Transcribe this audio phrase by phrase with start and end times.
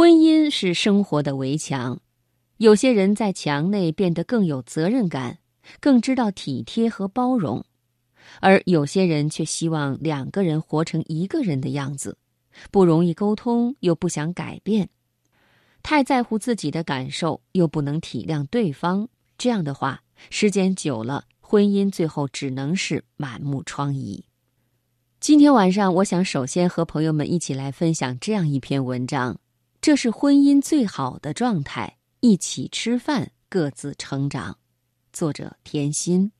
[0.00, 2.00] 婚姻是生活的围墙，
[2.56, 5.40] 有些人在墙内变得更有责任感，
[5.78, 7.62] 更知道体贴和包容，
[8.40, 12.16] 而有些人却希望两个人活成一个人的样子，
[12.70, 14.88] 不容易沟通，又不想改变，
[15.82, 19.06] 太在乎自己的感受，又不能体谅对方。
[19.36, 24.22] 这样的话，时间久了，婚姻最后只能是满目疮痍。
[25.20, 29.38] 今天晚上，我想首先和朋友们一起来分享这样一篇文章。
[29.80, 34.58] 这是婚姻最好的状态，一起吃饭，各自成长。
[35.10, 36.30] 作者：甜心。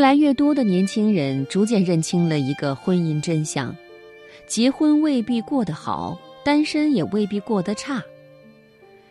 [0.00, 3.76] 越来越多的年轻人逐渐认清了一个婚姻真相：
[4.46, 8.02] 结婚未必过得好，单身也未必过得差。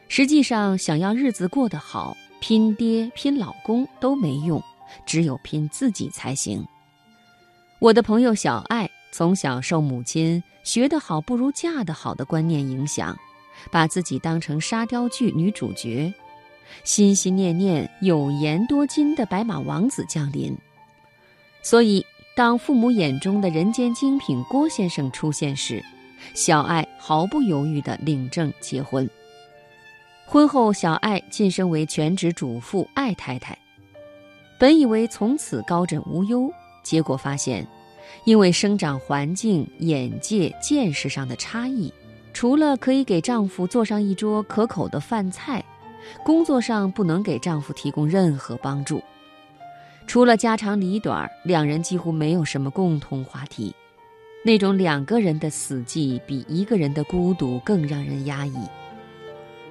[0.07, 4.59] 实际上，想要日子过得好，拼爹拼老公都没用，
[5.05, 6.65] 只有拼自己才行。
[7.77, 13.15] 我的朋友小爱从小受母亲“学得好不如嫁得好”的观念影响，
[13.69, 16.11] 把自己当成沙雕剧女主角，
[16.83, 20.57] 心心念念有颜多金的白马王子降临。
[21.69, 22.03] 所以，
[22.35, 25.85] 当父母眼中的人间精品郭先生出现时，
[26.33, 29.07] 小爱毫不犹豫地领证结婚。
[30.25, 33.55] 婚后，小爱晋升为全职主妇艾太太。
[34.57, 37.67] 本以为从此高枕无忧，结果发现，
[38.23, 41.93] 因为生长环境、眼界、见识上的差异，
[42.33, 45.63] 除了可以给丈夫做上一桌可口的饭菜，
[46.25, 48.99] 工作上不能给丈夫提供任何帮助。
[50.09, 53.71] 除了家长里短，两人几乎没有什么共同话题。
[54.43, 58.57] 那种两个人的死寂，比一个人的孤独更让人压抑。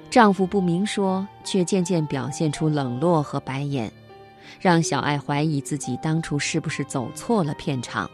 [0.09, 3.91] 丈夫不明说，却渐渐表现出冷落和白眼，
[4.61, 8.09] 让小爱怀疑自己当初是不是走错了片场。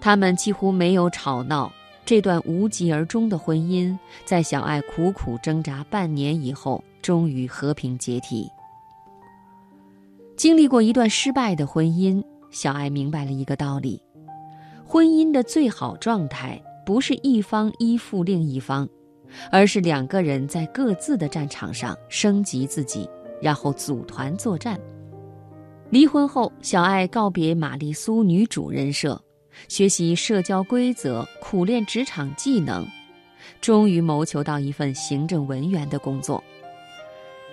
[0.00, 1.70] 他们几乎没有吵闹，
[2.06, 3.94] 这段无疾而终的婚姻，
[4.24, 8.50] 在小爱苦苦挣扎半年以后，终于和平解体。
[10.36, 14.02] 经历过一段失败的婚姻，小爱明白了一个道理：
[14.84, 18.86] 婚姻的最好状态不是一方依附另一方，
[19.50, 23.08] 而是两个人在各自的战场上升级自己，
[23.40, 24.78] 然后组团作战。
[25.88, 29.18] 离婚后，小爱告别玛丽苏女主人设，
[29.68, 32.86] 学习社交规则，苦练职场技能，
[33.62, 36.44] 终于谋求到一份行政文员的工作。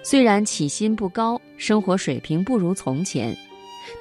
[0.06, 3.36] 虽然起薪不高，生活水平不如从前，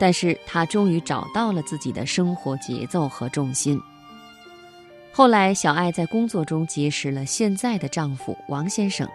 [0.00, 3.80] 但是她终于找到了自己的生活节奏和重心。
[5.12, 9.08] 后来，小爱在工作中结识了现在的丈夫王先生，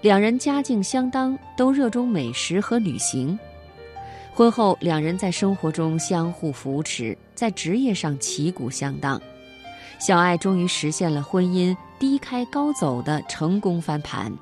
[0.00, 3.38] 两人家境相当，都热衷美食和旅行。
[4.34, 9.20] 婚后，两人在生活中相互扶持，在职业上旗鼓相当，
[10.00, 14.32] 小爱终于实现了婚姻低开高走的成功翻盘。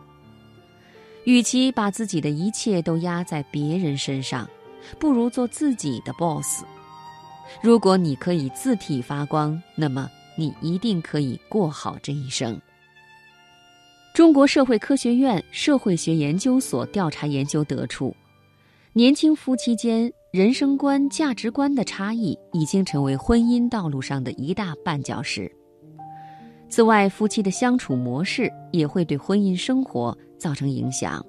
[1.25, 4.49] 与其把自己的一切都压在别人身上，
[4.99, 6.63] 不如做自己的 boss。
[7.63, 12.61] 如果你可以自体发光，那么你一定可以过好这一生。
[14.13, 18.15] 中国社会科学院社会学研究所调查研究得出，
[18.93, 25.51] 年轻夫妻间人生观、价值观的差异已经成为婚姻道路上的一大绊脚石。
[26.69, 30.17] 此外，夫妻的相处模式也会对婚姻生活。
[30.45, 31.25] 造成影响。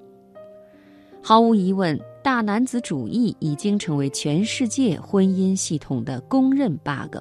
[1.22, 7.16] 毫无疑问，大男子主义已经成为全世界婚姻系统的公认 bug。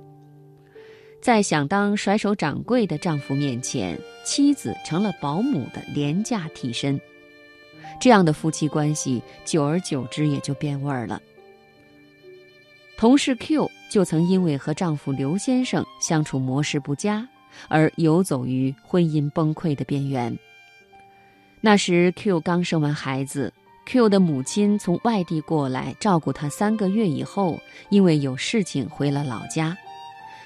[1.21, 6.99] 在想当甩手掌柜的丈夫面前，妻子成了保姆的廉价替身。
[7.97, 11.21] 这样的夫妻关系，久而久之也就变味儿了。
[12.97, 17.25] 同事 Q 就曾因为和丈夫刘先生相处模式不佳，
[17.69, 20.37] 而游走于婚姻崩溃的边缘。
[21.65, 23.51] 那时，Q 刚生完孩子
[23.87, 27.59] ，Q 的母亲从外地过来照顾他三个月以后，
[27.89, 29.75] 因为有事情回了老家。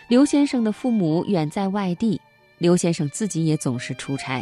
[0.07, 2.21] 刘先生的父母远在外地，
[2.57, 4.41] 刘先生自己也总是出差，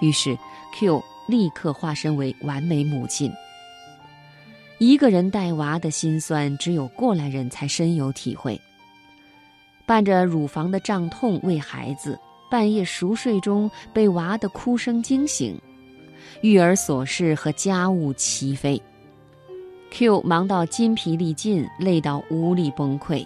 [0.00, 0.38] 于是
[0.78, 3.28] Q 立刻化身为完美母亲。
[4.78, 8.60] 一个人带娃的辛酸，只有过来人才深有体会。
[9.84, 12.16] 伴着乳房的胀痛喂孩子，
[12.48, 15.60] 半夜熟睡中被娃的哭声惊醒。
[16.42, 18.80] 育儿琐事和家务齐飞
[19.92, 23.24] ，Q 忙到筋疲力尽，累到无力崩溃。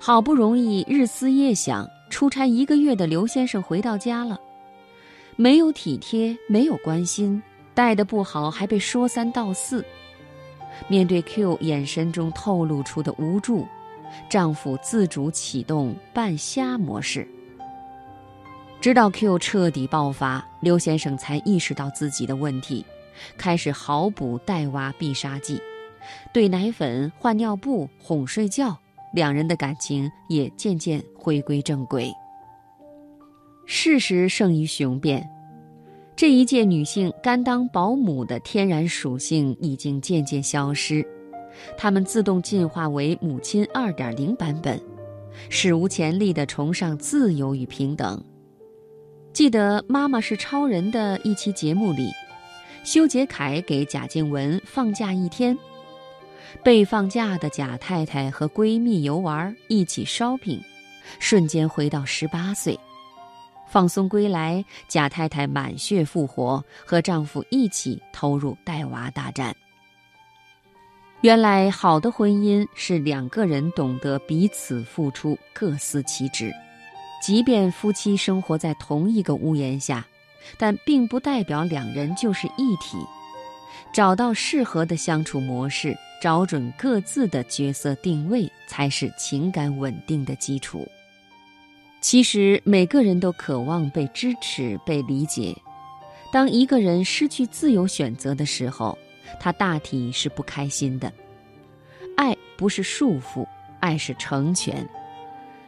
[0.00, 4.40] 好不容易日思夜想、出差一个月的刘先生回到家了，
[5.36, 7.42] 没有体贴，没有关心，
[7.74, 9.84] 待的不好，还被说三道四。
[10.88, 13.66] 面对 Q 眼神中透露出的无助，
[14.30, 17.28] 丈夫自主启动半瞎模式。
[18.84, 22.84] 直到 Q 彻底爆发，刘先生才意识到自己的问题，
[23.38, 25.58] 开始好补带娃必杀技，
[26.34, 28.78] 兑奶粉、换尿布、哄睡觉，
[29.14, 32.12] 两人的感情也渐渐回归正轨。
[33.64, 35.26] 事实胜于雄辩。
[36.14, 41.02] 这一届女性甘当保姆的天然属性已经渐渐消失，
[41.74, 44.78] 她们自动进化为母亲2.0版本，
[45.48, 48.22] 史无前例地崇尚自由与平等。
[49.34, 52.08] 记得《妈妈是超人》的一期节目里，
[52.84, 55.58] 修杰楷给贾静雯放假一天，
[56.62, 60.62] 被放假的贾太太和闺蜜游玩，一起 shopping，
[61.18, 62.78] 瞬间回到十八岁。
[63.66, 69.52] 放松归来，贾太太满血复活，和丈夫一起投入带娃大战。
[71.22, 76.54] 原来，好的婚姻是两个人懂得彼此付出，各司其职。
[77.24, 80.06] 即便夫妻生活在同一个屋檐下，
[80.58, 82.98] 但并不代表两人就是一体。
[83.94, 90.86] 找到适合的相处模式，找准各自的角色定位，才是情感稳定的基础。
[92.02, 95.56] 其实每个人都渴望被支持、被理解。
[96.30, 98.98] 当一个人失去自由选择的时候，
[99.40, 101.10] 他大体是不开心的。
[102.18, 103.46] 爱不是束缚，
[103.80, 104.86] 爱是成全。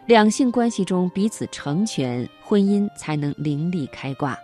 [0.07, 4.39] 两性关系中彼此成全，婚姻才能凌厉开挂。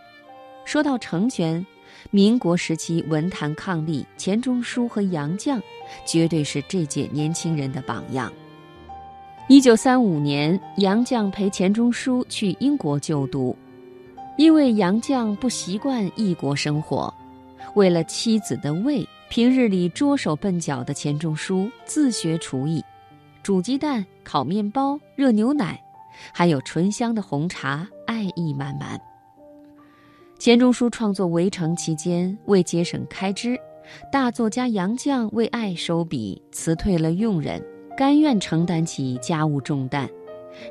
[0.64, 1.64] 说到成全，
[2.10, 5.62] 民国时期文坛伉俪钱钟书和杨绛，
[6.04, 8.32] 绝对是这届年轻人的榜样。
[9.46, 13.56] 一九三五年，杨绛陪钱钟书去英国就读，
[14.36, 17.12] 因为杨绛不习惯异国生活，
[17.76, 22.84] 为了妻子的胃，平日里拙手笨脚的钱钟书自学厨艺，
[23.42, 25.82] 煮鸡蛋、烤面包、热牛奶，
[26.32, 29.00] 还有醇香的红茶，爱意满满。
[30.38, 33.58] 钱钟书创作《围城》期间，为节省开支，
[34.12, 37.60] 大作家杨绛为爱收笔，辞退了佣人。
[37.96, 40.08] 甘愿承担起家务重担，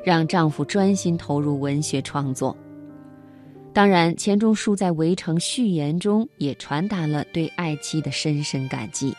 [0.04, 2.56] 让丈夫专心投入文学创作。
[3.72, 9.14] 当然，钱钟书在《围城》序言中也传达了对爱妻的深深感激。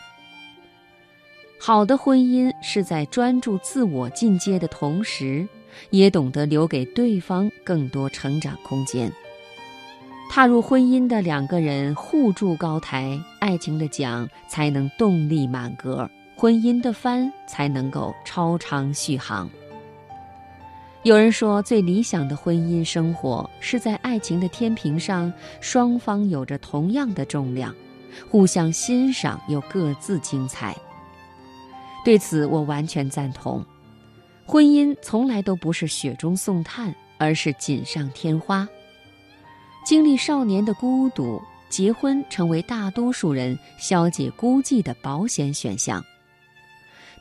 [1.66, 5.48] 好的婚姻是在专注自我进阶的同时，
[5.88, 9.10] 也懂得留给对方更多成长空间。
[10.30, 16.06] 踏入婚姻的两个人互助高台，爱情的桨才能动力满格。
[16.36, 19.48] 婚姻的帆才能够超长续航。
[21.02, 25.32] 有人说，最理想的婚姻生活是在爱情的天平上，
[25.62, 27.74] 双方有着同样的重量，
[28.28, 30.76] 互相欣赏又各自精彩。
[32.04, 33.64] 对此，我完全赞同。
[34.44, 38.68] 婚姻从来都不是雪中送炭，而是锦上添花。
[39.86, 41.40] 经历少年的孤独，
[41.70, 46.04] 结婚成为大多数人消解孤寂的保险选项。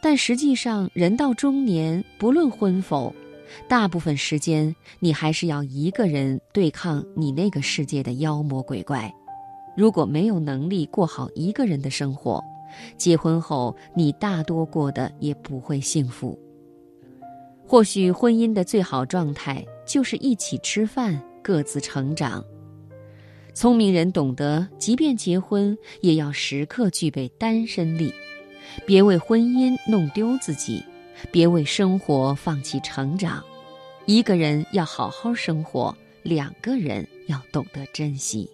[0.02, 3.16] 但实际上，人到中年，不论婚否，
[3.70, 9.10] 大部分时间你还是要一个人对抗你那个世界的妖魔鬼怪。
[9.78, 12.44] 如果没有能力过好一个人的生活，
[12.98, 16.38] 结婚后你大多过得也不会幸福。
[17.66, 22.44] 或许婚姻的最好状态就是一起吃饭，各自成长。
[23.54, 28.14] 聪明人懂得，即便结婚，也要时刻具备单身力。
[28.86, 30.84] 别为婚姻弄丢自己，
[31.32, 33.44] 别为生活放弃成长。
[34.06, 38.50] 一个人要好好生活，两个人要懂得珍惜。